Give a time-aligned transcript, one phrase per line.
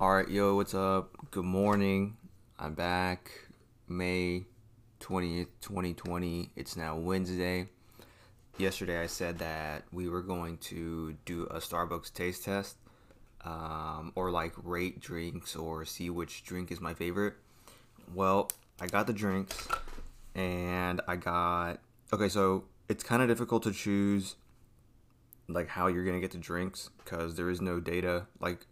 [0.00, 1.10] All right, yo, what's up?
[1.30, 2.16] Good morning.
[2.58, 3.30] I'm back.
[3.86, 4.46] May
[5.00, 6.48] 20th, 2020.
[6.56, 7.68] It's now Wednesday.
[8.56, 12.78] Yesterday I said that we were going to do a Starbucks taste test
[13.44, 17.34] um, or like rate drinks or see which drink is my favorite.
[18.14, 19.68] Well, I got the drinks
[20.34, 21.80] and I got.
[22.10, 24.36] Okay, so it's kind of difficult to choose
[25.46, 28.28] like how you're gonna get the drinks because there is no data.
[28.40, 28.64] Like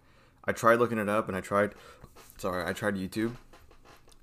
[0.48, 1.74] I tried looking it up and I tried,
[2.38, 3.36] sorry, I tried YouTube,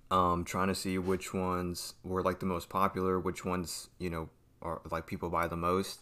[0.10, 4.30] um, trying to see which ones were like the most popular, which ones you know
[4.64, 6.02] are like people buy the most.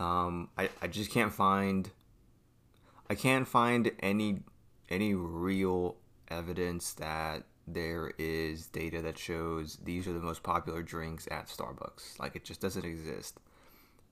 [0.00, 1.88] Um, I I just can't find.
[3.08, 4.40] I can't find any
[4.88, 5.96] any real
[6.28, 12.18] evidence that there is data that shows these are the most popular drinks at Starbucks.
[12.18, 13.38] Like it just doesn't exist.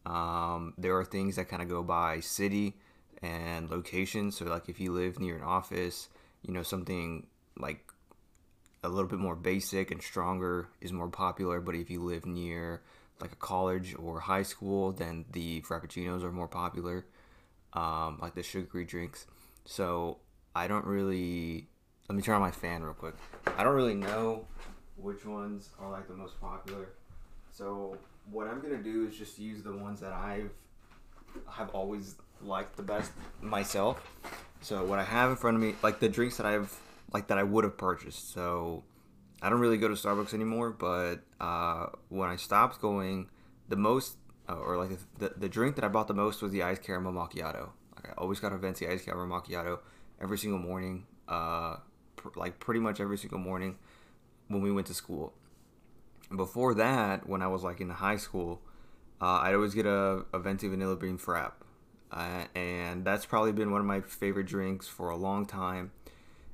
[0.06, 2.76] Um, there are things that kind of go by city
[3.22, 4.30] and location.
[4.30, 6.08] So, like if you live near an office,
[6.42, 7.84] you know, something like
[8.84, 11.60] a little bit more basic and stronger is more popular.
[11.60, 12.82] But if you live near
[13.20, 17.04] like a college or high school, then the Frappuccinos are more popular,
[17.72, 19.26] um, like the sugary drinks.
[19.64, 20.18] So,
[20.54, 21.66] I don't really.
[22.08, 23.14] Let me turn on my fan real quick.
[23.58, 24.46] I don't really know
[24.96, 26.88] which ones are like the most popular.
[27.50, 27.96] So,
[28.30, 30.50] what I'm gonna do is just use the ones that I've
[31.50, 34.02] have always liked the best myself.
[34.60, 36.76] So what I have in front of me, like the drinks that I've
[37.12, 38.32] like that I would have purchased.
[38.32, 38.84] So
[39.40, 43.28] I don't really go to Starbucks anymore, but uh, when I stopped going,
[43.68, 44.16] the most
[44.48, 47.12] uh, or like the, the drink that I bought the most was the iced caramel
[47.12, 47.70] macchiato.
[47.96, 49.80] Like I always got a venti iced caramel macchiato
[50.20, 51.76] every single morning, uh,
[52.16, 53.76] pr- like pretty much every single morning
[54.48, 55.34] when we went to school
[56.34, 58.60] before that, when I was like in high school,
[59.20, 61.52] uh, I'd always get a, a venti vanilla bean frap,
[62.10, 65.92] uh, and that's probably been one of my favorite drinks for a long time.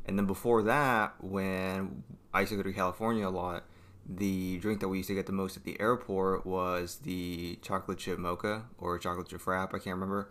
[0.07, 2.03] And then before that, when
[2.33, 3.65] I used to go to California a lot,
[4.07, 7.99] the drink that we used to get the most at the airport was the chocolate
[7.99, 9.69] chip mocha or chocolate chip frap.
[9.69, 10.31] I can't remember.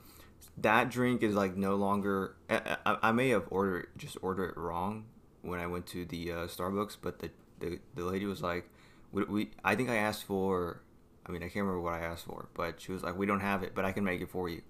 [0.58, 2.36] That drink is like no longer.
[2.50, 5.06] I, I, I may have ordered just ordered it wrong
[5.42, 8.70] when I went to the uh, Starbucks, but the, the the lady was like,
[9.12, 10.82] we, we I think I asked for
[11.26, 13.40] I mean I can't remember what I asked for, but she was like, "We don't
[13.40, 14.62] have it, but I can make it for you."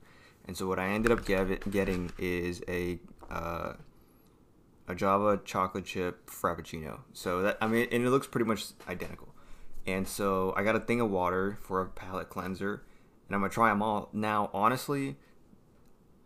[0.46, 3.00] And so what I ended up get, getting is a
[3.32, 3.74] uh,
[4.88, 7.00] a Java chocolate chip frappuccino.
[7.14, 9.34] So that I mean, and it looks pretty much identical.
[9.86, 12.84] And so I got a thing of water for a palate cleanser,
[13.28, 14.10] and I'm gonna try them all.
[14.14, 15.18] Now, honestly,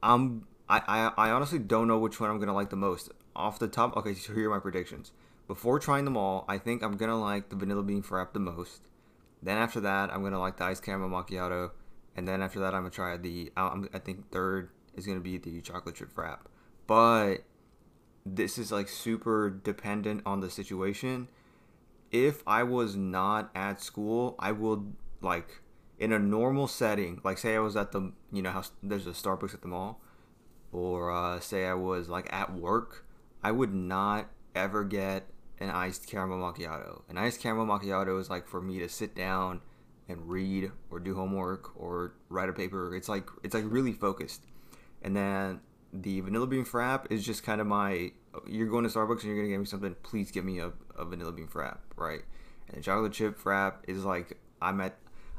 [0.02, 3.12] I'm I, I, I honestly don't know which one I'm gonna like the most.
[3.36, 5.12] Off the top, okay, so here are my predictions.
[5.48, 8.82] Before trying them all, I think I'm gonna like the vanilla bean frap the most.
[9.42, 11.72] Then after that, I'm gonna like the iced caramel macchiato,
[12.18, 13.52] and then after that, I'm gonna try the.
[13.56, 16.40] I think third is gonna be the chocolate chip frap.
[16.88, 17.44] But
[18.26, 21.30] this is like super dependent on the situation.
[22.12, 25.62] If I was not at school, I would like
[26.00, 29.12] in a normal setting, like say I was at the you know how there's a
[29.12, 30.02] Starbucks at the mall,
[30.72, 33.06] or uh, say I was like at work,
[33.44, 35.28] I would not ever get
[35.60, 37.04] an iced caramel macchiato.
[37.10, 39.62] An iced caramel macchiato is like for me to sit down
[40.10, 42.96] and read or do homework or write a paper.
[42.96, 44.42] It's like it's like really focused.
[45.02, 45.62] And then
[45.94, 48.12] the vanilla bean frap is just kind of my
[48.46, 51.06] you're going to Starbucks and you're gonna get me something, please give me a, a
[51.06, 52.22] vanilla bean frap, right?
[52.68, 54.98] And the chocolate chip frap is like I'm at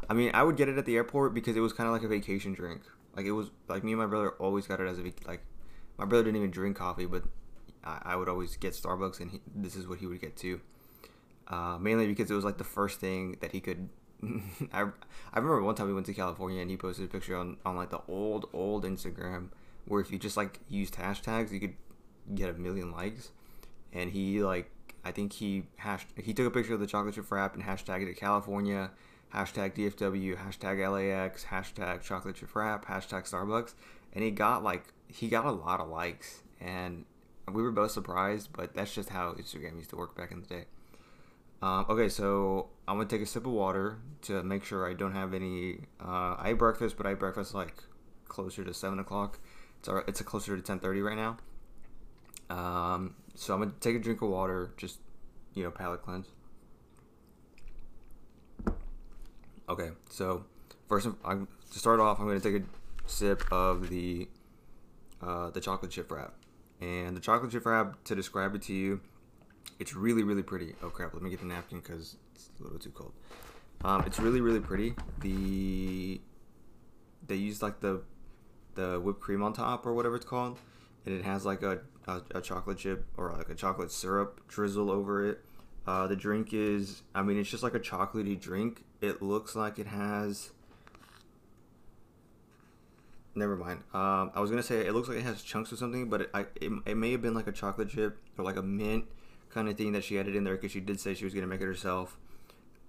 [0.09, 2.03] I mean, I would get it at the airport because it was kind of like
[2.03, 2.83] a vacation drink.
[3.17, 5.45] Like it was like me and my brother always got it as a like
[5.99, 7.25] my brother didn't even drink coffee, but
[7.85, 10.61] I, I would always get Starbucks, and he, this is what he would get too.
[11.49, 13.89] Uh, mainly because it was like the first thing that he could.
[14.73, 17.57] I, I remember one time we went to California and he posted a picture on,
[17.65, 19.49] on like the old old Instagram
[19.87, 21.75] where if you just like used hashtags you could
[22.35, 23.31] get a million likes,
[23.93, 24.71] and he like
[25.05, 28.09] I think he hash he took a picture of the chocolate chip frap and hashtagged
[28.09, 28.91] it California,
[29.35, 33.75] hashtag DFW, hashtag LAX, hashtag chocolate chip frap, hashtag Starbucks,
[34.13, 36.43] and he got like he got a lot of likes.
[36.61, 37.05] And
[37.53, 40.47] we were both surprised, but that's just how Instagram used to work back in the
[40.47, 40.65] day.
[41.61, 45.13] Um, okay, so I'm gonna take a sip of water to make sure I don't
[45.13, 45.81] have any.
[46.01, 47.83] Uh, I ate breakfast, but I ate breakfast like
[48.29, 49.41] closer to seven o'clock.
[49.81, 51.37] It's our, it's closer to ten thirty right now.
[52.49, 54.99] Um, so I'm gonna take a drink of water, just
[55.55, 56.29] you know, palate cleanse.
[59.69, 60.45] Okay, so
[60.89, 62.65] first, I'm, to start off, I'm gonna take a
[63.07, 64.29] sip of the
[65.21, 66.31] uh, the chocolate chip frap,
[66.81, 69.01] And the chocolate chip frap to describe it to you,
[69.79, 70.75] it's really, really pretty.
[70.83, 73.13] Oh crap, let me get the napkin because it's a little too cold.
[73.85, 74.95] Um, it's really, really pretty.
[75.21, 76.21] The
[77.27, 78.03] they use like the
[78.75, 80.59] the whipped cream on top or whatever it's called,
[81.07, 84.91] and it has like a a, a chocolate chip or like a chocolate syrup drizzle
[84.91, 85.45] over it.
[85.87, 88.85] Uh, the drink is, I mean, it's just like a chocolatey drink.
[89.01, 90.51] It looks like it has.
[93.35, 93.85] Never mind.
[93.95, 96.31] Um, I was gonna say it looks like it has chunks or something, but it,
[96.35, 99.05] I, it, it may have been like a chocolate chip or like a mint
[99.51, 101.47] kind of thing that she added in there because she did say she was gonna
[101.47, 102.19] make it herself.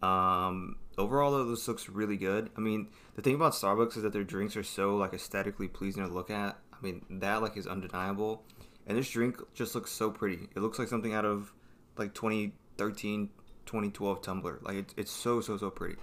[0.01, 2.49] Um, overall, though, this looks really good.
[2.55, 6.05] I mean, the thing about Starbucks is that their drinks are so like aesthetically pleasing
[6.05, 6.57] to look at.
[6.71, 8.43] I mean, that like is undeniable.
[8.87, 10.47] And this drink just looks so pretty.
[10.55, 11.53] It looks like something out of
[11.97, 13.29] like 2013,
[13.65, 14.63] 2012 Tumblr.
[14.63, 15.97] Like it's it's so so so pretty.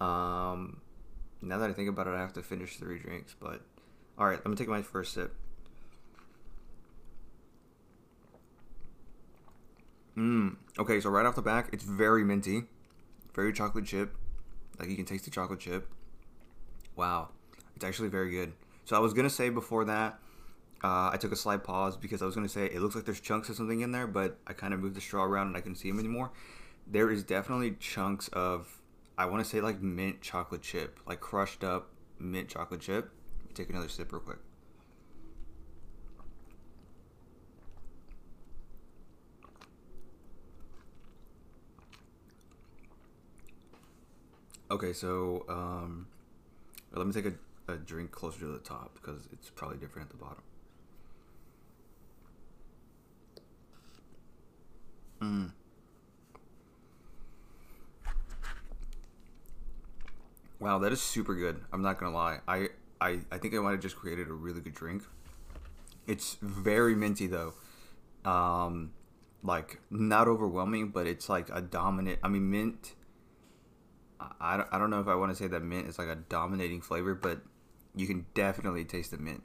[0.00, 0.80] Um,
[1.40, 3.36] now that I think about it, I have to finish three drinks.
[3.38, 3.60] But
[4.18, 5.34] all right, let me take my first sip.
[10.16, 10.56] Mmm.
[10.78, 12.64] Okay, so right off the back, it's very minty,
[13.34, 14.14] very chocolate chip.
[14.78, 15.88] Like you can taste the chocolate chip.
[16.96, 17.30] Wow,
[17.74, 18.52] it's actually very good.
[18.84, 20.18] So I was gonna say before that,
[20.82, 23.20] uh, I took a slight pause because I was gonna say it looks like there's
[23.20, 25.60] chunks of something in there, but I kind of moved the straw around and I
[25.60, 26.30] couldn't see them anymore.
[26.86, 28.80] There is definitely chunks of
[29.16, 33.10] I want to say like mint chocolate chip, like crushed up mint chocolate chip.
[33.54, 34.38] Take another sip real quick.
[44.70, 46.06] Okay, so um,
[46.92, 50.18] let me take a, a drink closer to the top because it's probably different at
[50.18, 50.42] the bottom.
[55.20, 55.52] Mm.
[60.60, 61.60] Wow, that is super good.
[61.72, 62.40] I'm not gonna lie.
[62.48, 62.68] I
[63.00, 65.02] I, I think I might have just created a really good drink.
[66.06, 67.52] It's very minty though.
[68.24, 68.92] Um,
[69.42, 72.18] like not overwhelming, but it's like a dominant.
[72.22, 72.94] I mean, mint.
[74.20, 76.80] I, I don't know if I want to say that mint is like a dominating
[76.80, 77.40] flavor, but
[77.94, 79.42] you can definitely taste the mint.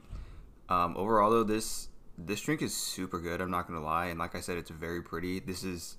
[0.68, 3.40] Um, overall, though, this this drink is super good.
[3.40, 5.40] I'm not gonna lie, and like I said, it's very pretty.
[5.40, 5.96] This is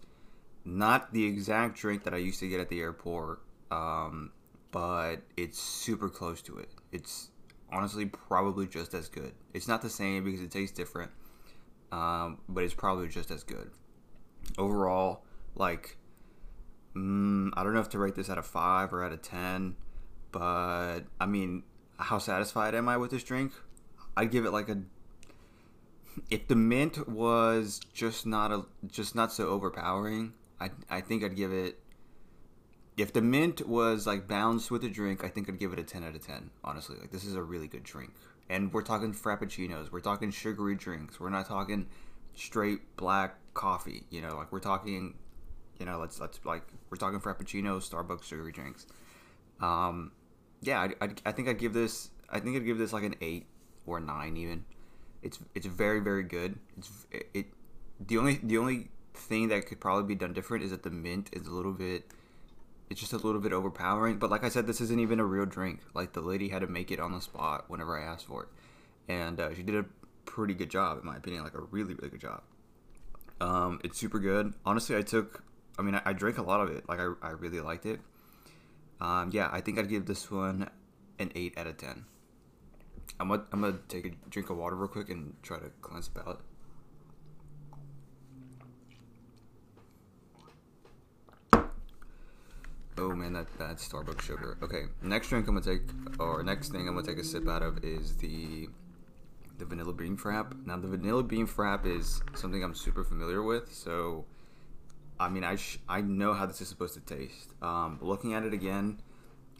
[0.64, 3.42] not the exact drink that I used to get at the airport.
[3.72, 4.32] Um,
[4.72, 6.70] but it's super close to it.
[6.92, 7.30] It's
[7.72, 9.34] honestly probably just as good.
[9.54, 11.12] It's not the same because it tastes different,
[11.92, 13.72] um, but it's probably just as good.
[14.58, 15.24] Overall,
[15.56, 15.98] like,
[16.96, 19.76] mm, I don't know if to rate this out of five or out of ten,
[20.32, 21.64] but I mean,
[21.98, 23.54] how satisfied am I with this drink?
[24.16, 24.82] I'd give it like a.
[26.30, 31.36] If the mint was just not a just not so overpowering, I I think I'd
[31.36, 31.80] give it
[32.98, 35.84] if the mint was like balanced with the drink, I think I'd give it a
[35.84, 36.50] 10 out of 10.
[36.64, 38.14] Honestly, like this is a really good drink.
[38.50, 41.20] And we're talking frappuccinos, we're talking sugary drinks.
[41.20, 41.88] We're not talking
[42.36, 45.16] straight black coffee, you know, like we're talking
[45.82, 48.86] you know, let's let's like we're talking frappuccinos, Starbucks sugary drinks.
[49.60, 50.12] Um
[50.62, 53.16] yeah, I, I, I think I'd give this I think I'd give this like an
[53.20, 53.46] 8
[53.86, 54.64] or 9 even.
[55.24, 56.60] It's it's very very good.
[56.78, 57.46] It's it, it
[58.00, 61.30] the only the only thing that could probably be done different is that the mint
[61.34, 62.06] is a little bit
[62.92, 64.20] it's just a little bit overpowering.
[64.20, 65.80] But like I said, this isn't even a real drink.
[65.96, 68.50] Like the lady had to make it on the spot whenever I asked for it,
[69.12, 69.86] and uh, she did a
[70.26, 71.44] pretty good job, in my opinion.
[71.44, 72.44] Like a really really good job.
[73.40, 74.54] Um, it's super good.
[74.66, 75.44] Honestly, I took.
[75.82, 76.88] I mean, I, I drank a lot of it.
[76.88, 78.00] Like I, I really liked it.
[79.00, 80.70] Um, yeah, I think I'd give this one
[81.18, 82.06] an eight out of ten.
[83.20, 86.08] I'm gonna, I'm gonna take a drink of water real quick and try to cleanse
[86.08, 86.40] the palate.
[92.98, 94.60] Oh man, that bad Starbucks sugar.
[94.62, 95.90] Okay, next drink I'm gonna take,
[96.20, 98.70] or next thing I'm gonna take a sip out of is the
[99.58, 100.64] the vanilla bean frap.
[100.68, 104.26] Now the vanilla bean frap is something I'm super familiar with, so
[105.22, 107.50] I mean I sh- I know how this is supposed to taste.
[107.62, 109.02] Um, looking at it again,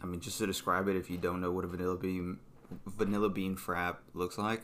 [0.02, 2.38] I mean just to describe it, if you don't know what a vanilla bean
[2.86, 4.62] vanilla bean frap looks like,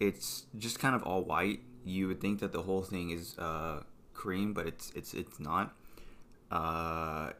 [0.00, 1.60] it's just kind of all white.
[1.84, 3.82] You would think that the whole thing is uh,
[4.14, 5.74] cream, but it's it's it's not.
[6.50, 7.30] Uh,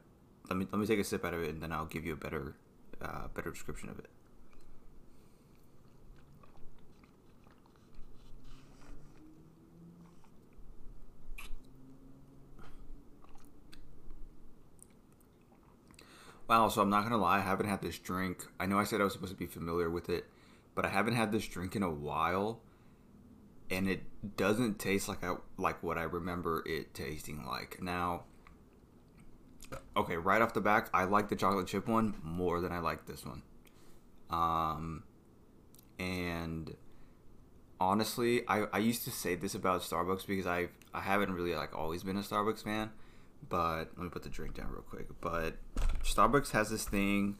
[0.49, 2.15] let me let me take a sip out of it, and then I'll give you
[2.15, 2.55] a better
[3.03, 4.07] uh, better description of it.
[16.49, 18.47] Wow, so I'm not gonna lie, I haven't had this drink.
[18.59, 20.25] I know I said I was supposed to be familiar with it,
[20.75, 22.63] but I haven't had this drink in a while,
[23.71, 27.83] and it doesn't taste like I like what I remember it tasting like.
[27.83, 28.25] Now,
[29.95, 33.05] okay, right off the back, I like the chocolate chip one more than I like
[33.05, 33.43] this one.
[34.31, 35.03] Um,
[35.99, 36.75] and
[37.79, 41.77] honestly, I, I used to say this about Starbucks because I I haven't really like
[41.77, 42.91] always been a Starbucks fan.
[43.49, 45.09] But let me put the drink down real quick.
[45.21, 45.57] But
[46.09, 47.37] Starbucks has this thing,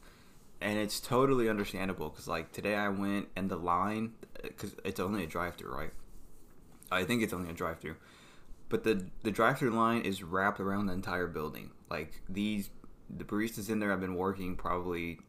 [0.61, 4.99] and it's totally understandable because like today I went and the line uh, because it's
[4.99, 5.91] only a drive-through, right?
[6.91, 7.95] I think it's only a drive-through,
[8.69, 11.71] but the the drive-through line is wrapped around the entire building.
[11.89, 12.69] Like these,
[13.09, 15.19] the baristas in there have been working probably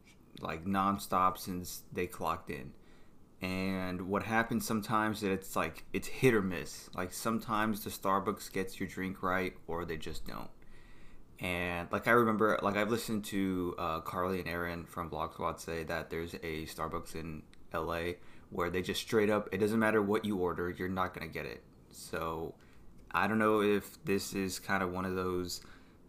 [0.41, 2.73] like nonstop since they clocked in.
[3.43, 6.91] And what happens sometimes is it's like it's hit or miss.
[6.95, 10.51] Like sometimes the Starbucks gets your drink right, or they just don't.
[11.41, 15.61] And like I remember, like I've listened to uh, Carly and Erin from Vlog Squad
[15.61, 17.43] say that there's a Starbucks in
[17.73, 18.13] LA
[18.51, 21.47] where they just straight up, it doesn't matter what you order, you're not gonna get
[21.47, 21.63] it.
[21.91, 22.55] So
[23.11, 25.63] I don't know if this is kind of one of those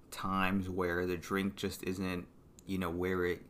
[0.09, 2.27] times where the drink just isn't,
[2.65, 3.41] you know, where it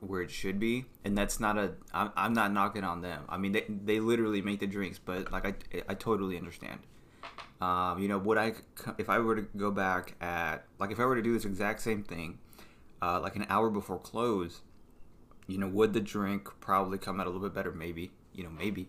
[0.00, 1.72] where it should be, and that's not a.
[1.92, 3.24] I'm, I'm not knocking on them.
[3.28, 6.80] I mean, they they literally make the drinks, but like I I totally understand.
[7.60, 8.54] Um, you know, would I
[8.98, 11.80] if I were to go back at like if I were to do this exact
[11.80, 12.38] same thing,
[13.00, 14.60] uh, like an hour before close,
[15.46, 17.72] you know, would the drink probably come out a little bit better?
[17.72, 18.88] Maybe, you know, maybe.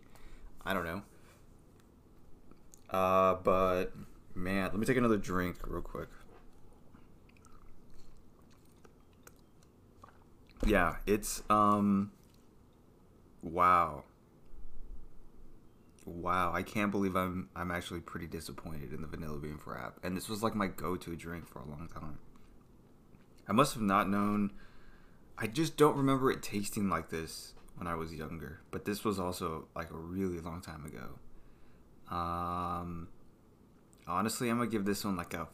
[0.65, 1.03] I don't know.
[2.89, 3.93] Uh, but
[4.33, 6.09] man, let me take another drink real quick.
[10.65, 12.11] Yeah, it's um
[13.43, 14.03] wow.
[16.05, 19.93] Wow, I can't believe I'm I'm actually pretty disappointed in the vanilla bean frap.
[20.03, 22.19] And this was like my go-to drink for a long time.
[23.47, 24.51] I must have not known
[25.37, 29.19] I just don't remember it tasting like this when I was younger, but this was
[29.19, 32.15] also like a really long time ago.
[32.15, 33.07] Um
[34.07, 35.47] honestly, I'm to give this one like a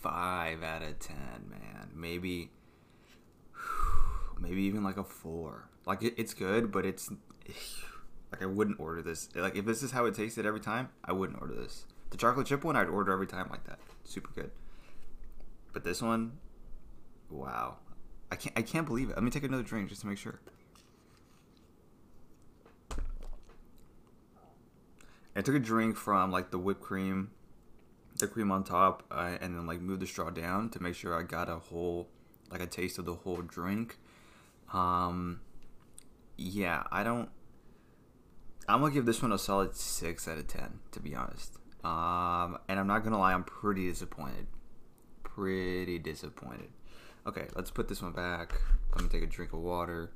[0.00, 1.16] 5 out of 10,
[1.50, 1.90] man.
[1.94, 2.50] Maybe
[4.40, 5.68] maybe even like a four.
[5.86, 7.10] Like it, it's good, but it's
[8.32, 9.28] like I wouldn't order this.
[9.34, 11.84] Like if this is how it tasted every time, I wouldn't order this.
[12.10, 13.78] The chocolate chip one, I'd order every time like that.
[14.04, 14.50] Super good.
[15.72, 16.38] But this one,
[17.28, 17.76] wow,
[18.30, 19.16] I can't I can't believe it.
[19.16, 20.40] Let me take another drink just to make sure.
[25.36, 27.30] I took a drink from like the whipped cream,
[28.18, 31.18] the cream on top, uh, and then like moved the straw down to make sure
[31.18, 32.08] I got a whole
[32.50, 33.96] like a taste of the whole drink
[34.72, 35.40] um,
[36.36, 37.28] yeah, I don't.
[38.68, 41.58] I'm gonna give this one a solid six out of ten, to be honest.
[41.82, 44.46] Um, and I'm not gonna lie, I'm pretty disappointed.
[45.22, 46.68] Pretty disappointed.
[47.26, 48.54] Okay, let's put this one back.
[48.94, 50.10] Let me take a drink of water.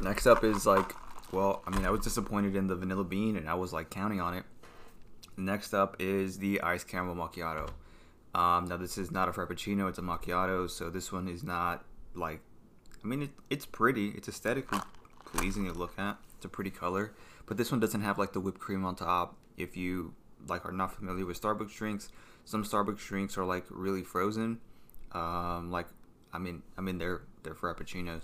[0.00, 0.94] Next up is like,
[1.30, 4.20] well, I mean, I was disappointed in the vanilla bean, and I was like counting
[4.20, 4.44] on it.
[5.36, 7.70] Next up is the ice caramel macchiato.
[8.34, 10.68] Um, now this is not a frappuccino; it's a macchiato.
[10.68, 12.40] So this one is not like,
[13.02, 14.08] I mean, it, it's pretty.
[14.10, 14.80] It's aesthetically
[15.24, 16.18] pleasing to look at.
[16.36, 17.12] It's a pretty color,
[17.46, 19.36] but this one doesn't have like the whipped cream on top.
[19.56, 20.14] If you
[20.48, 22.08] like are not familiar with Starbucks drinks,
[22.44, 24.58] some Starbucks drinks are like really frozen.
[25.12, 25.86] Um, like,
[26.32, 28.22] I mean, I mean they're they're frappuccinos,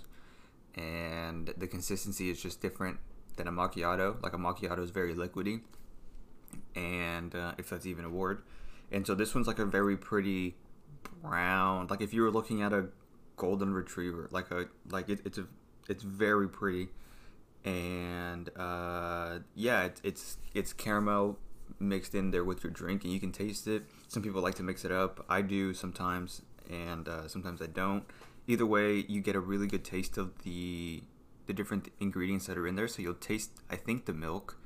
[0.75, 2.99] and the consistency is just different
[3.37, 4.21] than a macchiato.
[4.21, 5.61] Like a macchiato is very liquidy,
[6.75, 8.43] and uh, if that's even a word
[8.91, 10.55] and so this one's like a very pretty
[11.21, 11.87] brown.
[11.87, 12.87] Like if you were looking at a
[13.39, 15.47] golden retriever, like a like it, it's a
[15.87, 16.89] it's very pretty,
[17.65, 21.39] and uh, yeah, it's it's it's caramel
[21.79, 23.83] mixed in there with your drink, and you can taste it.
[24.07, 25.25] Some people like to mix it up.
[25.27, 28.03] I do sometimes, and uh, sometimes I don't.
[28.47, 31.01] Either way, you get a really good taste of the
[31.47, 32.87] the different ingredients that are in there.
[32.87, 34.59] So you'll taste, I think, the milk,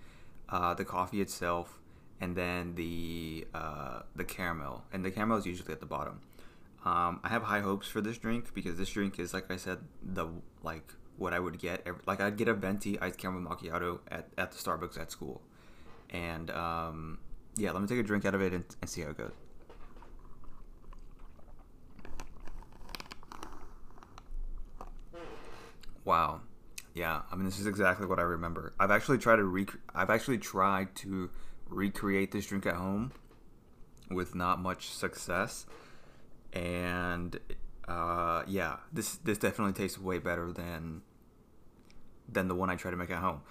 [0.50, 1.80] uh, the coffee itself,
[2.20, 6.22] and then the uh, the caramel, and the caramel is usually at the bottom.
[6.85, 9.79] Um, I have high hopes for this drink because this drink is, like I said,
[10.01, 10.27] the
[10.63, 11.87] like what I would get.
[12.05, 15.41] Like I'd get a venti iced caramel macchiato at, at the Starbucks at school,
[16.09, 17.19] and um,
[17.55, 19.31] yeah, let me take a drink out of it and, and see how it goes.
[26.03, 26.41] Wow,
[26.93, 28.73] yeah, I mean this is exactly what I remember.
[28.77, 31.29] I've actually tried to rec- I've actually tried to
[31.69, 33.13] recreate this drink at home
[34.11, 35.65] with not much success.
[36.53, 37.39] And
[37.88, 41.01] uh, yeah, this this definitely tastes way better than
[42.29, 43.41] than the one I try to make at home.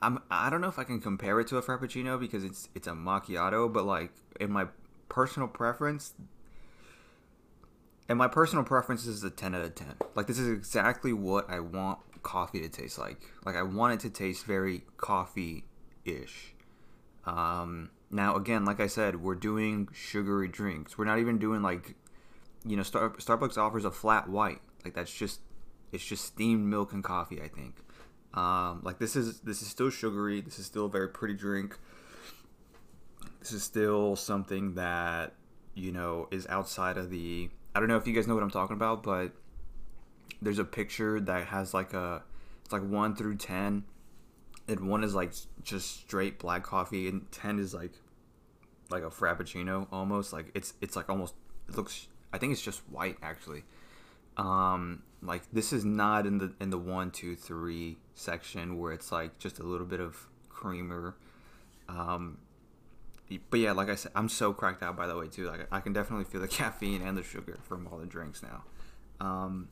[0.00, 2.86] I'm I don't know if I can compare it to a frappuccino because it's it's
[2.86, 4.66] a macchiato, but like in my
[5.08, 6.14] personal preference,
[8.08, 9.94] and my personal preference is a 10 out of 10.
[10.14, 13.20] Like this is exactly what I want coffee to taste like.
[13.44, 16.54] Like I want it to taste very coffee-ish.
[17.24, 20.98] Um, now, again, like I said, we're doing sugary drinks.
[20.98, 21.94] We're not even doing like,
[22.64, 24.60] you know, Star- Starbucks offers a flat white.
[24.84, 25.40] Like that's just,
[25.92, 27.40] it's just steamed milk and coffee.
[27.40, 27.76] I think.
[28.34, 30.40] Um, like this is this is still sugary.
[30.40, 31.78] This is still a very pretty drink.
[33.40, 35.34] This is still something that
[35.74, 37.50] you know is outside of the.
[37.74, 39.32] I don't know if you guys know what I'm talking about, but
[40.40, 42.22] there's a picture that has like a,
[42.64, 43.84] it's like one through ten,
[44.66, 47.92] and one is like just straight black coffee, and ten is like
[48.90, 50.32] like a frappuccino almost.
[50.32, 51.34] Like it's it's like almost
[51.68, 52.08] it looks.
[52.32, 53.64] I think it's just white actually.
[54.36, 59.12] Um, like this is not in the in the one two three section where it's
[59.12, 61.16] like just a little bit of creamer.
[61.88, 62.38] Um,
[63.50, 65.46] but yeah, like I said, I'm so cracked out by the way too.
[65.46, 68.64] Like I can definitely feel the caffeine and the sugar from all the drinks now.
[69.20, 69.68] Um,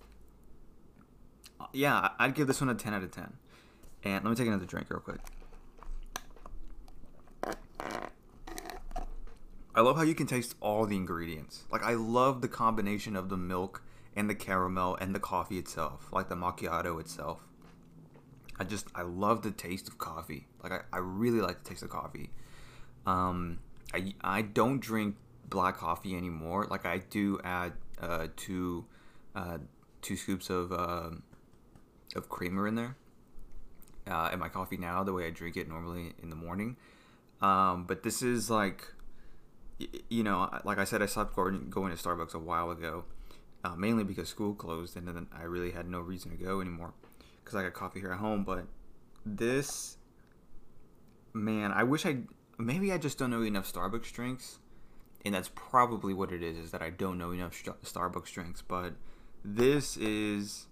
[1.72, 3.32] yeah, I'd give this one a 10 out of 10.
[4.04, 5.20] And let me take another drink real quick.
[9.74, 11.64] I love how you can taste all the ingredients.
[11.70, 13.82] Like I love the combination of the milk
[14.16, 17.40] and the caramel and the coffee itself, like the macchiato itself.
[18.58, 20.46] I just I love the taste of coffee.
[20.62, 22.30] Like I, I really like the taste of coffee.
[23.06, 23.60] Um,
[23.94, 25.16] I I don't drink
[25.48, 26.66] black coffee anymore.
[26.68, 28.84] Like I do add uh, two
[29.34, 29.58] uh,
[30.02, 31.10] two scoops of uh,
[32.16, 32.96] of creamer in there
[34.06, 36.76] uh, in my coffee now, the way I drink it normally in the morning.
[37.40, 38.86] Um, but this is like,
[40.08, 43.04] you know, like I said, I stopped going, going to Starbucks a while ago,
[43.64, 46.92] uh, mainly because school closed, and then I really had no reason to go anymore
[47.42, 48.44] because I got coffee here at home.
[48.44, 48.66] But
[49.24, 49.96] this,
[51.32, 52.18] man, I wish I
[52.58, 54.58] maybe I just don't know enough Starbucks drinks,
[55.24, 56.56] and that's probably what it is.
[56.56, 58.94] Is that I don't know enough Starbucks drinks, but
[59.44, 60.66] this is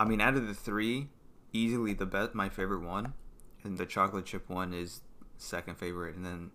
[0.00, 1.10] I mean, out of the three,
[1.52, 3.12] easily the best, my favorite one,
[3.62, 5.02] and the chocolate chip one is
[5.36, 6.52] second favorite, and then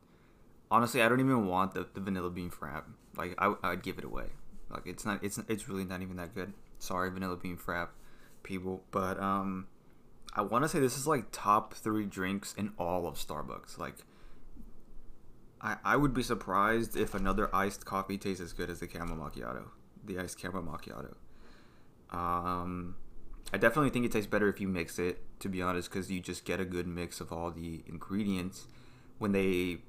[0.70, 2.84] honestly, I don't even want the, the vanilla bean frap.
[3.18, 4.26] Like I, I'd give it away.
[4.70, 6.54] Like it's not, it's it's really not even that good.
[6.80, 7.90] Sorry, vanilla bean frap,
[8.44, 9.68] people, but um,
[10.34, 13.78] I want to say this is like top three drinks in all of Starbucks.
[13.78, 13.96] Like.
[15.62, 19.18] I, I would be surprised if another iced coffee tastes as good as the caramel
[19.18, 19.64] macchiato,
[20.04, 21.16] the iced caramel macchiato.
[22.16, 22.96] Um,
[23.54, 26.20] I definitely think it tastes better if you mix it, to be honest, because you
[26.20, 28.68] just get a good mix of all the ingredients
[29.18, 29.80] when they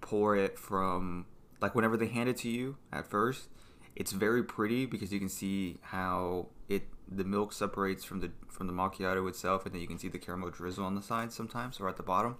[0.00, 1.26] pour it from,
[1.60, 3.48] like, whenever they hand it to you at first.
[3.94, 8.66] It's very pretty because you can see how it the milk separates from the from
[8.66, 11.80] the macchiato itself, and then you can see the caramel drizzle on the side sometimes
[11.80, 12.36] or at the bottom.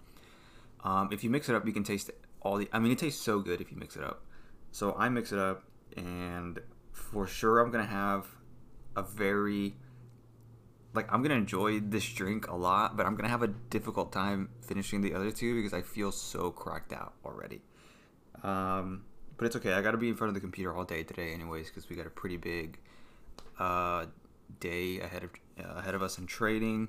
[0.84, 2.10] Um, if you mix it up, you can taste
[2.42, 2.68] all the.
[2.72, 4.22] I mean, it tastes so good if you mix it up.
[4.70, 5.64] So I mix it up,
[5.96, 6.60] and
[6.92, 8.26] for sure, I'm gonna have
[8.94, 9.76] a very
[10.96, 14.48] like I'm gonna enjoy this drink a lot, but I'm gonna have a difficult time
[14.62, 17.62] finishing the other two because I feel so cracked out already.
[18.42, 19.04] Um,
[19.36, 19.74] but it's okay.
[19.74, 22.06] I gotta be in front of the computer all day today, anyways, because we got
[22.06, 22.78] a pretty big
[23.58, 24.06] uh,
[24.60, 26.88] day ahead of uh, ahead of us in trading.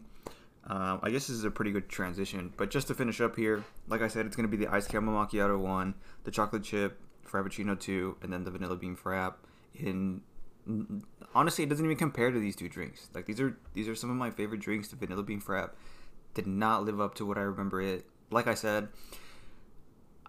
[0.69, 2.53] Um, I guess this is a pretty good transition.
[2.57, 5.13] But just to finish up here, like I said, it's gonna be the iced caramel
[5.13, 9.35] macchiato one, the chocolate chip frappuccino two, and then the vanilla bean frap
[9.75, 10.21] in
[11.33, 13.09] honestly, it doesn't even compare to these two drinks.
[13.13, 14.87] Like these are these are some of my favorite drinks.
[14.89, 15.71] The vanilla bean frap
[16.33, 18.05] did not live up to what I remember it.
[18.29, 18.89] Like I said,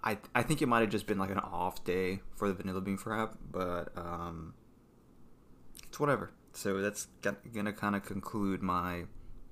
[0.02, 2.80] I I think it might have just been like an off day for the vanilla
[2.80, 4.54] bean frap, but um,
[5.86, 6.30] it's whatever.
[6.52, 7.06] So that's
[7.52, 9.04] gonna kind of conclude my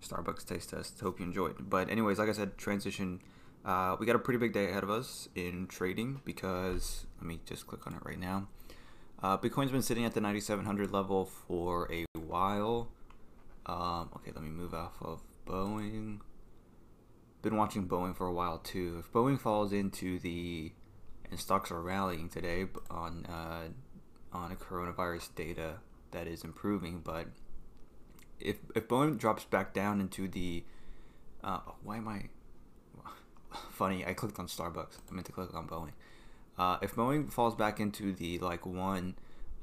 [0.03, 1.01] Starbucks taste test.
[1.01, 1.71] Hope you enjoyed.
[1.71, 3.23] But anyways, like I said, transition.
[3.65, 7.41] Uh, we got a pretty big day ahead of us in trading because let me
[7.45, 8.47] just click on it right now.
[9.23, 12.89] Uh, Bitcoin's been sitting at the 9,700 level for a while.
[13.65, 16.21] Um, okay, let me move off of Boeing.
[17.43, 18.97] Been watching Boeing for a while too.
[19.01, 20.73] If Boeing falls into the
[21.31, 23.69] and stocks are rallying today on uh,
[24.33, 25.77] on a coronavirus data
[26.13, 27.27] that is improving, but
[28.39, 30.65] if if Boeing drops back down into the
[31.43, 32.25] uh, why am I
[33.71, 34.05] funny?
[34.05, 34.99] I clicked on Starbucks.
[35.11, 35.93] I meant to click on Boeing.
[36.59, 39.15] Uh, if Boeing falls back into the like one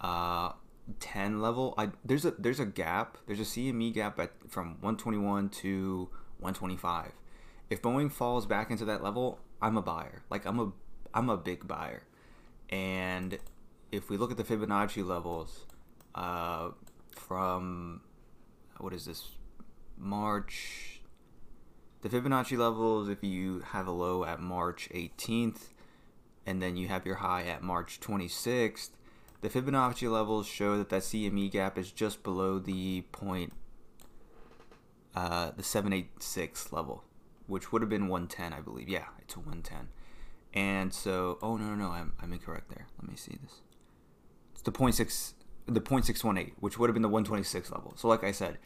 [0.01, 0.51] uh,
[0.99, 3.17] 10 level, I there's a there's a gap.
[3.25, 7.12] There's a CME gap at from 121 to 125.
[7.69, 10.23] If Boeing falls back into that level, I'm a buyer.
[10.29, 10.71] Like I'm a
[11.13, 12.03] I'm a big buyer.
[12.69, 13.38] And
[13.91, 15.65] if we look at the Fibonacci levels
[16.15, 16.69] uh,
[17.12, 18.01] from
[18.79, 19.29] what is this
[19.97, 21.01] March
[22.01, 25.72] the Fibonacci levels if you have a low at March 18th
[26.45, 28.89] and then you have your high at March 26th,
[29.41, 33.53] the Fibonacci levels show that that CME gap is just below the point,
[35.15, 37.03] uh, the 786 level,
[37.47, 38.88] which would have been 110, I believe.
[38.88, 39.89] Yeah, it's 110.
[40.53, 42.88] And so, oh no, no, no, I'm, I'm incorrect there.
[43.01, 43.62] Let me see this.
[44.53, 45.34] It's the point six,
[45.65, 47.93] the point six one eight, which would have been the 126 level.
[47.97, 48.60] So, like I said,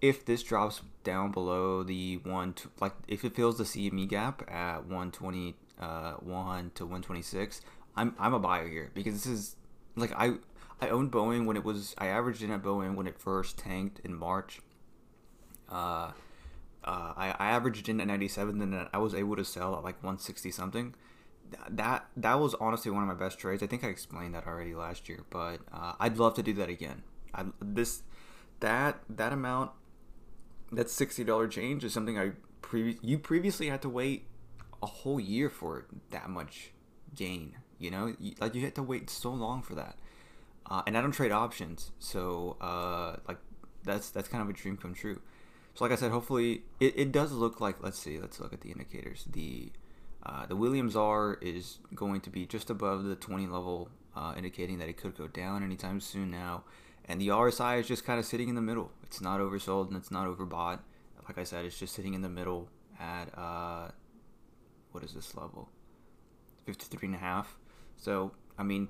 [0.00, 4.84] if this drops down below the one, like if it fills the CME gap at
[4.84, 7.60] 120 uh, 1 to 126,
[7.96, 9.56] I'm I'm a buyer here because this is
[9.96, 10.34] like I
[10.80, 14.00] I owned Boeing when it was I averaged in at Boeing when it first tanked
[14.04, 14.60] in March.
[15.68, 16.12] Uh,
[16.84, 19.96] uh, I, I averaged in at 97, then I was able to sell at like
[20.02, 20.94] 160 something.
[21.68, 23.62] That that was honestly one of my best trades.
[23.62, 26.68] I think I explained that already last year, but uh, I'd love to do that
[26.68, 27.02] again.
[27.34, 28.02] I, this
[28.60, 29.72] that that amount,
[30.70, 34.26] that sixty dollar change is something I pre- you previously had to wait
[34.82, 36.72] a whole year for that much
[37.14, 37.56] gain.
[37.78, 39.96] You know, like you had to wait so long for that.
[40.70, 43.38] Uh, and I don't trade options, so uh, like
[43.84, 45.20] that's that's kind of a dream come true.
[45.74, 47.82] So like I said, hopefully it, it does look like.
[47.82, 48.20] Let's see.
[48.20, 49.26] Let's look at the indicators.
[49.30, 49.72] The
[50.24, 54.78] uh, the Williams R is going to be just above the 20 level, uh, indicating
[54.78, 56.62] that it could go down anytime soon now.
[57.06, 58.92] And the RSI is just kind of sitting in the middle.
[59.02, 60.78] It's not oversold and it's not overbought.
[61.26, 62.68] Like I said, it's just sitting in the middle
[63.00, 63.88] at uh,
[64.92, 65.68] what is this level?
[66.66, 67.56] 53 and a half.
[67.96, 68.88] So I mean,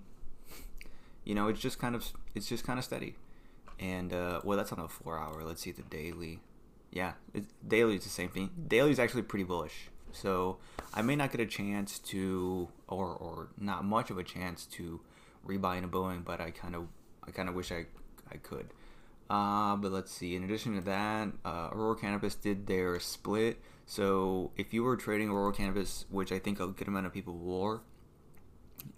[1.25, 3.17] you know, it's just kind of it's just kind of steady.
[3.81, 5.43] And uh, well, that's on the four hour.
[5.43, 6.41] Let's see the daily
[6.93, 8.51] yeah, it, daily is the same thing.
[8.69, 9.89] Daily is actually pretty bullish.
[10.13, 10.59] So
[10.93, 15.01] I may not get a chance to, or or not much of a chance to
[15.47, 16.89] rebuy in a Boeing, but I kind of
[17.27, 17.87] I kind of wish I
[18.31, 18.69] I could.
[19.31, 20.37] Uh, but let's see.
[20.37, 23.59] In addition to that, uh, Aurora Cannabis did their split.
[23.87, 27.37] So if you were trading Aurora Cannabis, which I think a good amount of people
[27.37, 27.81] were,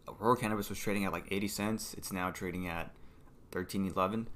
[0.09, 1.95] Aurora Cannabis was trading at like 80 cents.
[1.95, 2.91] It's now trading at
[3.53, 4.27] 13.11,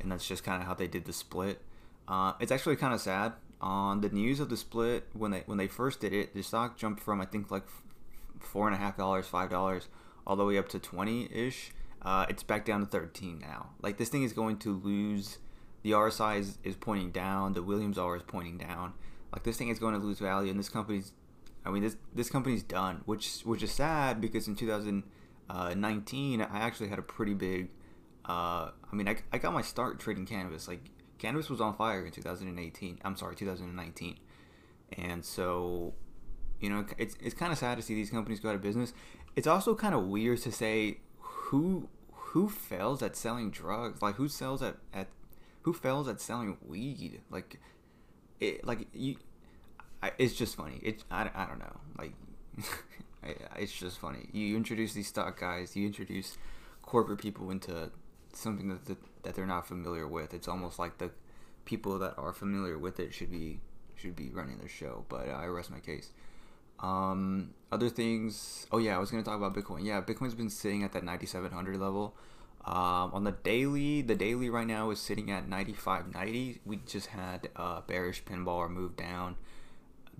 [0.00, 1.60] and that's just kind of how they did the split.
[2.08, 3.32] Uh, it's actually kind of sad.
[3.60, 6.76] On the news of the split, when they when they first did it, the stock
[6.76, 7.64] jumped from I think like
[8.38, 9.88] four and a half dollars, five dollars,
[10.26, 11.70] all the way up to twenty ish.
[12.02, 13.70] Uh, it's back down to thirteen now.
[13.80, 15.38] Like this thing is going to lose.
[15.82, 17.54] The RSI is, is pointing down.
[17.54, 18.92] The Williams R is pointing down.
[19.32, 21.12] Like this thing is going to lose value, and this company's,
[21.64, 26.88] I mean this this company's done, which which is sad because in 2019 I actually
[26.88, 27.70] had a pretty big.
[28.24, 30.80] Uh, I mean I, I got my start trading cannabis like
[31.18, 32.98] cannabis was on fire in 2018.
[33.04, 34.18] I'm sorry, 2019.
[34.92, 35.94] And so,
[36.60, 38.92] you know, it's it's kind of sad to see these companies go out of business.
[39.34, 44.28] It's also kind of weird to say who who fails at selling drugs, like who
[44.28, 45.08] sells at, at
[45.62, 47.60] who fails at selling weed, like
[48.40, 49.16] it like you.
[50.02, 50.80] I, it's just funny.
[50.82, 52.12] It I, I don't know like.
[53.56, 54.28] it's just funny.
[54.32, 56.38] You introduce these stock guys, you introduce
[56.82, 57.90] corporate people into
[58.32, 60.32] something that, that that they're not familiar with.
[60.34, 61.10] It's almost like the
[61.64, 63.60] people that are familiar with it should be
[63.94, 65.04] should be running the show.
[65.08, 66.10] But I rest my case.
[66.80, 68.66] Um, other things.
[68.70, 69.84] Oh yeah, I was gonna talk about Bitcoin.
[69.84, 72.14] Yeah, Bitcoin's been sitting at that 9,700 level.
[72.66, 76.58] Um, on the daily, the daily right now is sitting at 95.90.
[76.64, 79.36] We just had a bearish pin bar move down.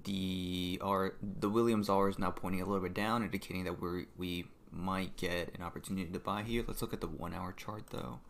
[0.05, 4.07] The R, the Williams R is now pointing a little bit down, indicating that we
[4.17, 6.63] we might get an opportunity to buy here.
[6.67, 8.21] Let's look at the one hour chart though.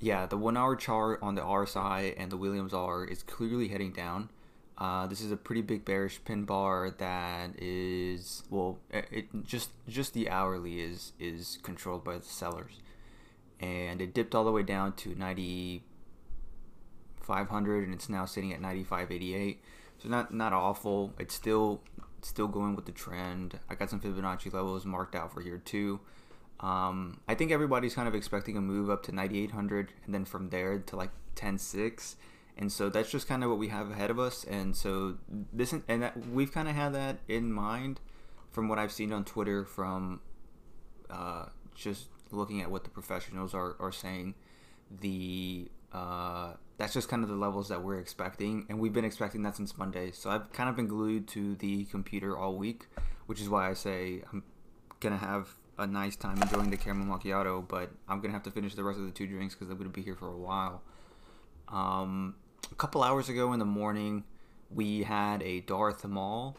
[0.00, 3.92] Yeah, the one hour chart on the RSI and the Williams R is clearly heading
[3.92, 4.30] down.
[4.78, 10.12] Uh, this is a pretty big bearish pin bar that is well, it just just
[10.12, 12.80] the hourly is is controlled by the sellers,
[13.58, 15.82] and it dipped all the way down to ninety
[17.22, 19.62] five hundred, and it's now sitting at ninety five eighty eight.
[19.98, 21.14] So not not awful.
[21.18, 21.80] It's still
[22.20, 23.58] still going with the trend.
[23.70, 26.00] I got some Fibonacci levels marked out for here too.
[26.60, 30.48] Um, I think everybody's kind of expecting a move up to 9800 and then from
[30.48, 32.16] there to like 106
[32.56, 34.44] and so that's just kind of what we have ahead of us.
[34.44, 35.16] And so
[35.52, 38.00] this and that, we've kind of had that in mind
[38.50, 40.20] from what I've seen on Twitter from
[41.10, 44.34] uh, just looking at what the professionals are, are saying.
[45.00, 48.66] The uh, that's just kind of the levels that we're expecting.
[48.68, 50.10] And we've been expecting that since Monday.
[50.12, 52.86] So I've kind of been glued to the computer all week
[53.26, 54.42] which is why I say I'm
[55.00, 58.74] gonna have a nice time enjoying the caramel macchiato, but I'm gonna have to finish
[58.74, 60.82] the rest of the two drinks because I'm gonna be here for a while.
[61.68, 62.36] Um,
[62.70, 64.24] a couple hours ago in the morning,
[64.70, 66.56] we had a Darth Maul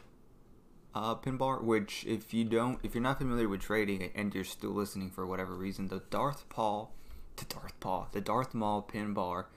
[0.94, 4.44] uh, pin bar, which if you don't, if you're not familiar with trading and you're
[4.44, 6.92] still listening for whatever reason, the Darth Paul,
[7.36, 9.48] the Darth Paul, the Darth Maul pin bar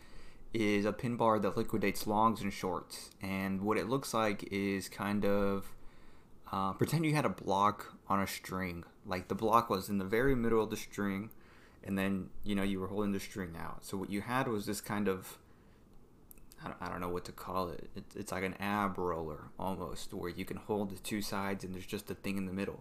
[0.54, 4.90] is a pin bar that liquidates longs and shorts, and what it looks like is
[4.90, 5.74] kind of
[6.52, 8.84] uh, pretend you had a block on a string.
[9.06, 11.30] Like the block was in the very middle of the string
[11.84, 13.86] and then you know you were holding the string out.
[13.86, 15.38] So what you had was this kind of
[16.64, 17.90] I don't, know what to call it.
[17.96, 21.74] it it's like an ab roller almost where you can hold the two sides and
[21.74, 22.80] there's just a thing in the middle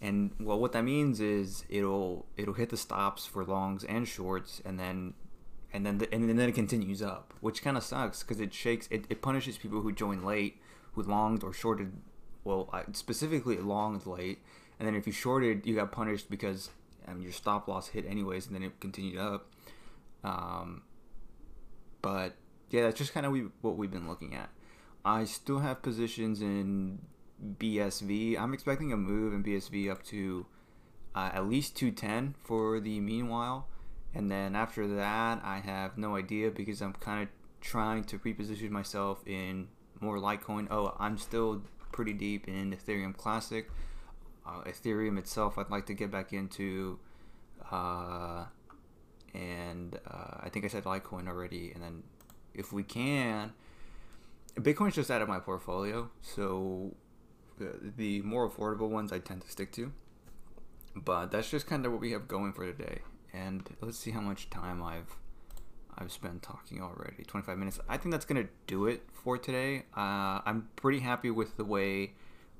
[0.00, 4.62] and well what that means is it'll it'll hit the stops for longs and shorts
[4.64, 5.14] and then
[5.72, 8.86] and then the, and then it continues up which kind of sucks because it shakes
[8.90, 10.60] it, it punishes people who join late
[10.92, 11.92] who longed or shorted
[12.44, 14.38] well specifically longed late
[14.78, 16.70] and then if you shorted, you got punished because
[17.06, 19.46] I mean, your stop loss hit anyways, and then it continued up.
[20.22, 20.82] Um,
[22.00, 22.34] but
[22.70, 24.50] yeah, that's just kind of we, what we've been looking at.
[25.04, 27.00] I still have positions in
[27.58, 28.38] BSV.
[28.38, 30.46] I'm expecting a move in BSV up to
[31.14, 33.68] uh, at least 210 for the meanwhile.
[34.14, 37.28] And then after that, I have no idea because I'm kind of
[37.60, 39.68] trying to reposition myself in
[40.00, 40.68] more Litecoin.
[40.70, 43.68] Oh, I'm still pretty deep in Ethereum Classic.
[44.46, 46.98] Uh, Ethereum itself, I'd like to get back into.
[47.70, 48.44] Uh,
[49.34, 51.72] and uh, I think I said Litecoin already.
[51.74, 52.02] And then
[52.54, 53.52] if we can,
[54.56, 56.10] Bitcoin's just out of my portfolio.
[56.22, 56.94] So
[57.58, 59.92] the, more affordable ones I tend to stick to.
[60.96, 63.00] But that's just kind of what we have going for today.
[63.32, 65.16] And let's see how much time I've
[66.00, 67.24] I've spent talking already.
[67.24, 67.80] 25 minutes.
[67.88, 69.82] I think that's gonna do it for today.
[69.96, 72.12] Uh, I'm pretty happy with the way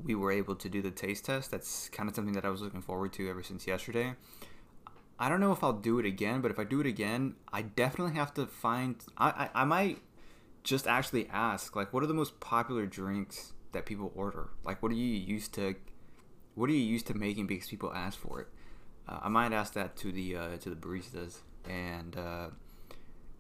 [0.03, 1.51] we were able to do the taste test.
[1.51, 4.15] That's kind of something that I was looking forward to ever since yesterday.
[5.19, 7.63] I don't know if I'll do it again, but if I do it again, I
[7.63, 8.97] definitely have to find.
[9.17, 9.99] I, I, I might
[10.63, 14.51] just actually ask, like, what are the most popular drinks that people order?
[14.65, 15.75] Like, what are you used to?
[16.55, 18.49] What are you used to making because people ask for it?
[19.09, 22.51] Uh, I might ask that to the uh, to the baristas, and uh,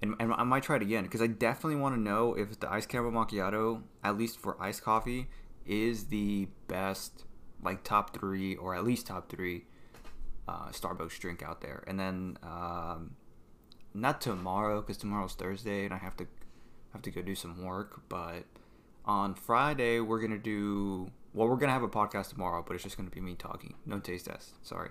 [0.03, 2.71] and, and I might try it again because I definitely want to know if the
[2.73, 5.29] iced caramel macchiato, at least for iced coffee,
[5.64, 7.25] is the best,
[7.62, 9.64] like top three or at least top three
[10.49, 11.85] uh, Starbucks drink out there.
[11.87, 13.17] And then um,
[13.93, 16.27] not tomorrow because tomorrow's Thursday and I have to
[16.93, 18.01] have to go do some work.
[18.09, 18.45] But
[19.05, 21.49] on Friday we're gonna do well.
[21.49, 23.75] We're gonna have a podcast tomorrow, but it's just gonna be me talking.
[23.85, 24.55] No taste test.
[24.67, 24.91] Sorry.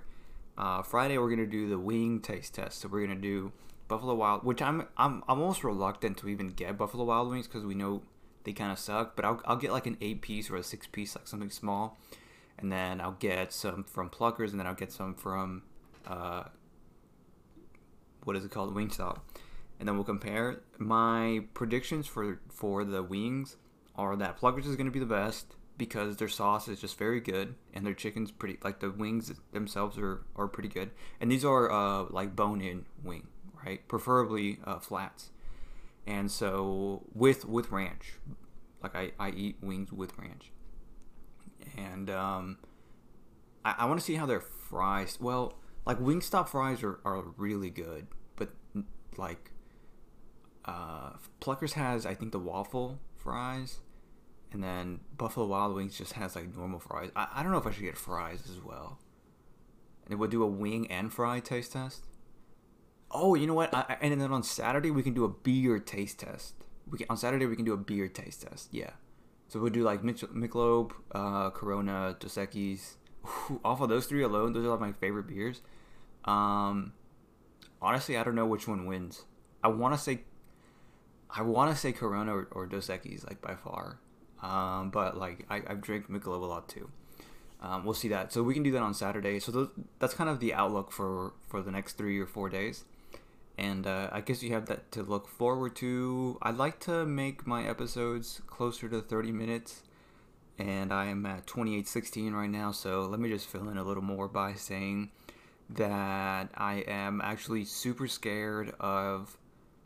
[0.58, 2.80] Uh, Friday we're gonna do the wing taste test.
[2.82, 3.52] So we're gonna do
[3.88, 7.66] Buffalo Wild, which I'm I'm I'm almost reluctant to even get Buffalo Wild Wings because
[7.66, 8.04] we know
[8.44, 9.16] they kind of suck.
[9.16, 11.98] But I'll I'll get like an eight piece or a six piece, like something small,
[12.58, 15.64] and then I'll get some from Pluckers, and then I'll get some from
[16.06, 16.44] uh,
[18.24, 19.20] what is it called, Wingstop,
[19.80, 20.62] and then we'll compare.
[20.78, 23.58] My predictions for for the wings
[23.96, 27.20] are that Pluckers is going to be the best because their sauce is just very
[27.20, 30.92] good and their chicken's pretty like the wings themselves are, are pretty good.
[31.22, 33.28] And these are uh, like bone in wing
[33.68, 33.88] right?
[33.88, 35.32] Preferably uh, flats.
[36.06, 38.14] And so with with ranch.
[38.82, 40.52] Like I, I eat wings with ranch
[41.78, 42.58] and um,
[43.66, 47.70] I, I want to see how their fries well like Wingstop fries are, are really
[47.70, 48.50] good but
[49.18, 49.52] like
[50.66, 53.80] uh, Pluckers has I think the waffle fries
[54.52, 57.12] and then Buffalo Wild Wings just has like normal fries.
[57.16, 59.00] I, I don't know if I should get fries as well.
[60.06, 62.06] And it would do a wing and fry taste test.
[63.12, 63.74] Oh, you know what?
[63.74, 66.56] I, and then on Saturday we can do a beer taste test.
[66.90, 68.70] We can, on Saturday we can do a beer taste test.
[68.72, 68.92] Yeah.
[69.48, 72.96] So we'll do like Mich- Michelob, uh, Corona, Dos Equis.
[73.66, 75.62] Off of those three alone, those are like my favorite beers.
[76.26, 76.94] Um,
[77.82, 79.24] honestly, I don't know which one wins.
[79.64, 80.22] I want to say,
[81.30, 84.00] I want to say Corona or, or Dos Equis, like by far.
[84.42, 86.90] Um, but like I, I've drank Michelob a lot too.
[87.62, 88.32] Um, we'll see that.
[88.32, 89.40] So we can do that on Saturday.
[89.40, 92.86] So that's kind of the outlook for for the next three or four days.
[93.58, 96.38] And uh, I guess you have that to look forward to.
[96.42, 99.82] I'd like to make my episodes closer to 30 minutes,
[100.60, 102.72] and I am at 28:16 right now.
[102.72, 105.10] So let me just fill in a little more by saying
[105.70, 109.38] that I am actually super scared of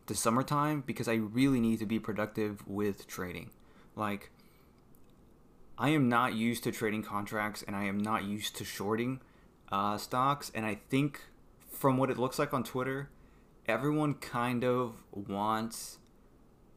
[0.07, 3.51] the summertime because I really need to be productive with trading.
[3.95, 4.31] Like
[5.77, 9.21] I am not used to trading contracts and I am not used to shorting
[9.71, 10.51] uh, stocks.
[10.53, 11.21] And I think
[11.71, 13.09] from what it looks like on Twitter,
[13.67, 15.99] everyone kind of wants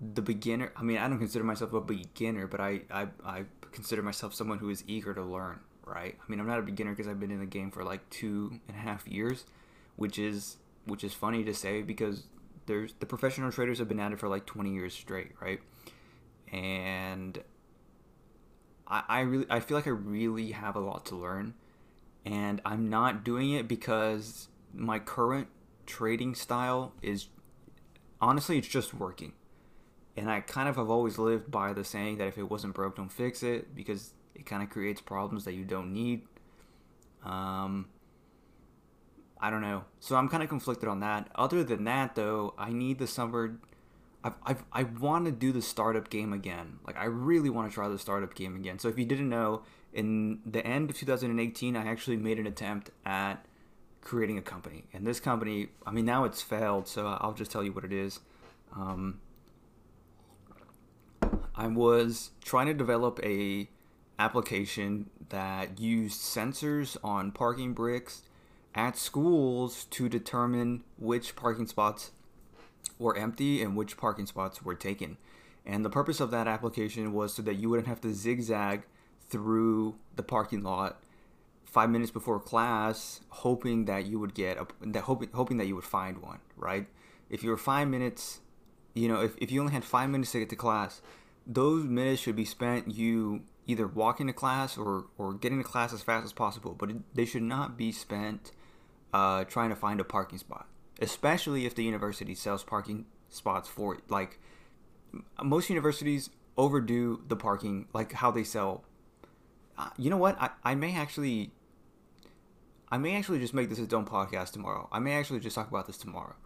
[0.01, 0.73] the beginner.
[0.77, 4.59] I mean, I don't consider myself a beginner, but I, I, I consider myself someone
[4.59, 6.17] who is eager to learn, right?
[6.21, 8.61] I mean, I'm not a beginner because I've been in the game for like two
[8.69, 9.45] and a half years,
[9.97, 12.25] which is which is funny to say because
[12.67, 15.61] there's the professional traders have been at it for like 20 years straight, right?
[16.53, 17.39] And
[18.87, 21.55] I, I really I feel like I really have a lot to learn
[22.25, 25.49] and I'm not doing it because my current
[25.87, 27.29] trading style is
[28.21, 29.33] honestly it's just working.
[30.17, 32.97] And I kind of have always lived by the saying that if it wasn't broke,
[32.97, 36.23] don't fix it because it kind of creates problems that you don't need.
[37.25, 37.89] Um,
[39.41, 39.85] I don't know.
[39.99, 41.29] So I'm kind of conflicted on that.
[41.35, 43.59] Other than that, though, I need the summer
[44.25, 46.79] I've, I've, I want to do the startup game again.
[46.87, 48.79] Like, I really want to try the startup game again.
[48.79, 52.91] So, if you didn't know, in the end of 2018, I actually made an attempt
[53.05, 53.45] at
[54.05, 54.85] creating a company.
[54.93, 57.93] And this company, I mean, now it's failed, so I'll just tell you what it
[57.93, 58.21] is.
[58.77, 59.21] Um,
[61.57, 63.69] I was trying to develop a
[64.19, 68.23] application that used sensors on parking bricks
[68.75, 72.11] at schools to determine which parking spots
[72.99, 75.17] were empty and which parking spots were taken.
[75.67, 78.83] And the purpose of that application was so that you wouldn't have to zigzag
[79.29, 81.01] through the parking lot
[81.75, 85.75] five minutes before class, hoping that you would get a, that hoping hoping that you
[85.75, 86.41] would find one.
[86.57, 86.87] Right?
[87.29, 88.41] If you were five minutes,
[88.95, 91.03] you know, if, if you only had five minutes to get to class,
[91.47, 95.93] those minutes should be spent you either walking to class or or getting to class
[95.93, 96.75] as fast as possible.
[96.81, 98.53] But it, they should not be spent
[99.13, 100.67] uh, trying to find a parking spot,
[101.01, 104.03] especially if the university sells parking spots for it.
[104.09, 104.39] Like
[105.43, 108.85] most universities overdo the parking, like how they sell.
[109.77, 110.41] Uh, you know what?
[110.41, 111.51] I, I may actually,
[112.91, 114.89] I may actually just make this a own podcast tomorrow.
[114.93, 116.37] I may actually just talk about this tomorrow.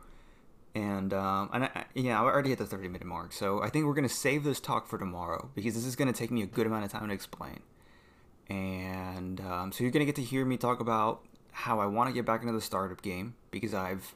[0.75, 3.87] And um, and I, yeah, I already hit the thirty minute mark, so I think
[3.87, 6.67] we're gonna save this talk for tomorrow because this is gonna take me a good
[6.67, 7.61] amount of time to explain.
[8.49, 11.23] And um, so you're gonna get to hear me talk about
[11.53, 14.15] how I want to get back into the startup game because I've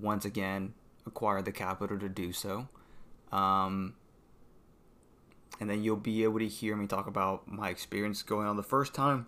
[0.00, 0.74] once again
[1.06, 2.68] acquired the capital to do so.
[3.30, 3.94] Um,
[5.60, 8.62] and then you'll be able to hear me talk about my experience going on the
[8.62, 9.26] first time,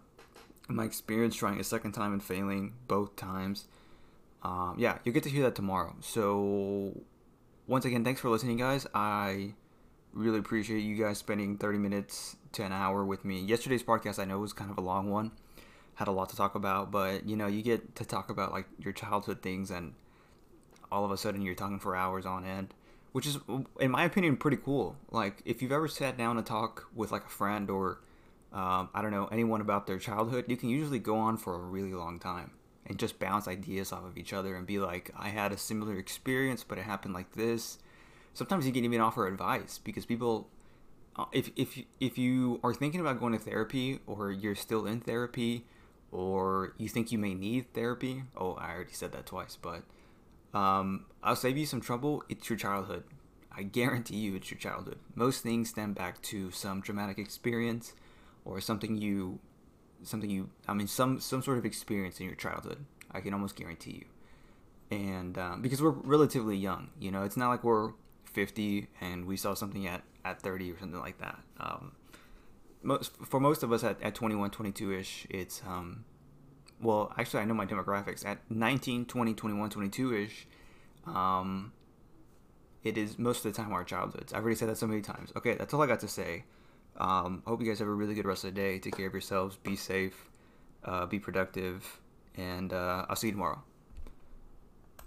[0.68, 3.66] my experience trying a second time and failing both times.
[4.42, 5.94] Um, yeah, you'll get to hear that tomorrow.
[6.00, 7.00] So,
[7.66, 8.86] once again, thanks for listening, guys.
[8.94, 9.54] I
[10.12, 13.40] really appreciate you guys spending 30 minutes to an hour with me.
[13.40, 15.32] Yesterday's podcast, I know, was kind of a long one,
[15.94, 18.66] had a lot to talk about, but you know, you get to talk about like
[18.78, 19.94] your childhood things, and
[20.92, 22.72] all of a sudden you're talking for hours on end
[23.14, 23.38] which is
[23.78, 27.24] in my opinion pretty cool like if you've ever sat down and talk with like
[27.24, 28.00] a friend or
[28.54, 31.58] um, i don't know anyone about their childhood you can usually go on for a
[31.58, 32.52] really long time
[32.86, 35.98] and just bounce ideas off of each other and be like i had a similar
[35.98, 37.78] experience but it happened like this
[38.32, 40.48] sometimes you can even offer advice because people
[41.16, 45.00] uh, if, if, if you are thinking about going to therapy or you're still in
[45.00, 45.64] therapy
[46.10, 49.82] or you think you may need therapy oh i already said that twice but
[50.54, 52.22] um, I'll save you some trouble.
[52.28, 53.04] It's your childhood.
[53.54, 54.98] I guarantee you it's your childhood.
[55.14, 57.92] Most things stem back to some traumatic experience
[58.44, 59.38] or something you
[60.02, 62.84] something you I mean some some sort of experience in your childhood.
[63.10, 64.04] I can almost guarantee
[64.90, 64.96] you.
[64.96, 67.92] And um, because we're relatively young, you know, it's not like we're
[68.24, 71.38] 50 and we saw something at, at 30 or something like that.
[71.58, 71.92] Um,
[72.82, 76.04] most for most of us at, at 21, 22 ish, it's um,
[76.80, 78.26] well, actually, I know my demographics.
[78.26, 80.46] At 19, 20, 21, 22 ish,
[81.06, 81.72] um,
[82.82, 84.32] it is most of the time our childhoods.
[84.32, 85.32] I've already said that so many times.
[85.36, 86.44] Okay, that's all I got to say.
[86.96, 88.78] Um, hope you guys have a really good rest of the day.
[88.78, 89.56] Take care of yourselves.
[89.56, 90.30] Be safe.
[90.84, 92.00] Uh, be productive.
[92.36, 93.62] And uh, I'll see you tomorrow.